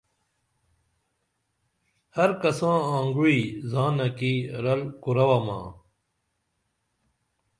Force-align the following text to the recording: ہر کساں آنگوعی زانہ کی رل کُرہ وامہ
ہر 2.17 2.29
کساں 2.41 2.79
آنگوعی 2.97 3.41
زانہ 3.71 4.07
کی 4.17 4.33
رل 4.63 4.81
کُرہ 5.03 5.25
وامہ 5.29 5.59